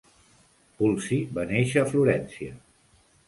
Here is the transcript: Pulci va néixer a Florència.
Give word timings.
Pulci 0.79 1.19
va 1.37 1.45
néixer 1.53 1.83
a 1.83 1.91
Florència. 1.91 2.57